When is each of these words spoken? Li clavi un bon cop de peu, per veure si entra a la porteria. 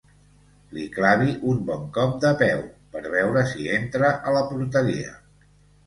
Li 0.77 0.85
clavi 0.95 1.35
un 1.51 1.59
bon 1.67 1.85
cop 1.99 2.17
de 2.25 2.33
peu, 2.41 2.65
per 2.97 3.07
veure 3.19 3.47
si 3.53 3.71
entra 3.79 4.13
a 4.33 4.39
la 4.41 4.47
porteria. 4.53 5.19